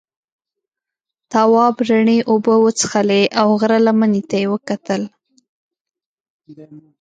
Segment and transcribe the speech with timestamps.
[1.31, 5.01] تواب رڼې اوبه وڅښلې او غره لمنې ته یې وکتل.